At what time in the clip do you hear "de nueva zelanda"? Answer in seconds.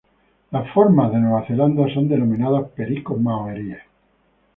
1.11-1.83